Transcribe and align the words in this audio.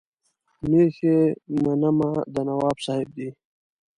مېښې 0.69 1.17
منمه 1.63 2.11
د 2.33 2.35
نواب 2.47 2.77
صاحب 2.85 3.09
دي. 3.17 3.29